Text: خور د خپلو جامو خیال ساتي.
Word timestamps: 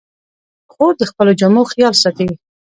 خور 0.71 0.93
د 0.99 1.03
خپلو 1.11 1.31
جامو 1.39 1.63
خیال 1.71 1.93
ساتي. 2.03 2.27